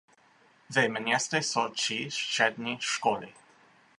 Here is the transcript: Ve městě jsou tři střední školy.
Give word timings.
Ve 0.69 0.87
městě 0.89 1.37
jsou 1.37 1.67
tři 1.69 2.07
střední 2.11 2.77
školy. 2.81 3.33